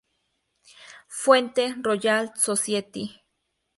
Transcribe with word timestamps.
Fuente: 1.09 1.75
Royal 1.83 2.31
Society 2.33 3.21